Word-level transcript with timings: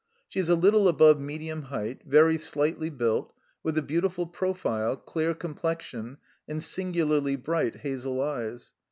She 0.27 0.39
is 0.39 0.49
a 0.49 0.55
little 0.55 0.87
above 0.87 1.19
medium 1.21 1.61
height, 1.65 2.01
very 2.07 2.39
slightly 2.39 2.89
built, 2.89 3.33
with 3.61 3.77
a 3.77 3.83
beautiful 3.83 4.25
profile, 4.25 4.97
clear 4.97 5.35
com 5.35 5.53
plexion, 5.53 6.17
and 6.47 6.63
singularly 6.63 7.35
bright 7.35 7.75
hazel 7.75 8.19
eyes. 8.19 8.73